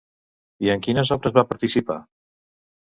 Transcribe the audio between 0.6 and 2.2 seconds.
I en quines obres va participar?